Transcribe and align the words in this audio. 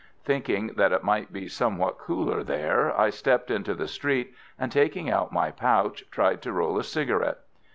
Thinking 0.23 0.73
that 0.77 0.91
it 0.91 1.03
might 1.03 1.31
be 1.31 1.47
somewhat 1.47 1.99
cooler 1.99 2.43
there, 2.43 2.99
I 2.99 3.11
stepped 3.11 3.51
into 3.51 3.75
the 3.75 3.87
street, 3.87 4.33
and 4.57 4.71
taking 4.71 5.11
out 5.11 5.31
my 5.31 5.51
pouch, 5.51 6.05
tried 6.09 6.41
to 6.41 6.51
roll 6.51 6.79
a 6.79 6.83
cigarette. 6.83 7.41